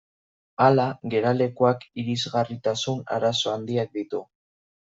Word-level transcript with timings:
Hala, 0.67 0.85
geralekuak 1.13 1.85
irisgarritasun 2.05 3.05
arazo 3.19 3.55
handiak 3.59 3.97
ditu. 4.01 4.27